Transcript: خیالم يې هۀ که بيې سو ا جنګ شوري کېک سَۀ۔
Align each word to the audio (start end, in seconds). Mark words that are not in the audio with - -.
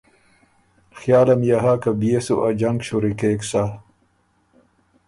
خیالم 0.99 1.41
يې 1.49 1.57
هۀ 1.63 1.73
که 1.83 1.91
بيې 1.99 2.19
سو 2.25 2.35
ا 2.47 2.49
جنګ 2.61 2.77
شوري 2.87 3.13
کېک 3.19 3.41
سَۀ۔ 3.49 3.63